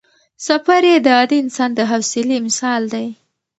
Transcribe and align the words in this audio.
سفر 0.47 0.81
یې 0.91 0.97
د 1.05 1.07
عادي 1.17 1.37
انسان 1.43 1.69
د 1.75 1.79
حوصلې 1.89 2.37
مثال 2.47 2.81
دی. 2.93 3.07